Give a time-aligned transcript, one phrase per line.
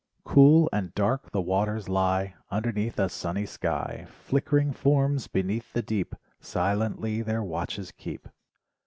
[0.23, 4.07] Cool and dark the waters lie Underneath a sunny sky.
[4.09, 8.27] Flickering forms beneath the deep, Silently their watches keep.